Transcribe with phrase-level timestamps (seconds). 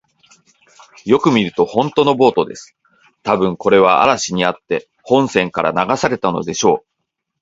[1.05, 2.75] よく見ると、ほんとのボートです。
[3.21, 6.85] たぶん、これは嵐にあって本船から流されたのでしょう。